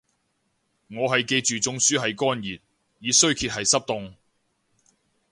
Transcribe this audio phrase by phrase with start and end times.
[0.87, 2.57] 我係記住中暑係乾熱，
[3.05, 4.15] 熱衰竭係濕凍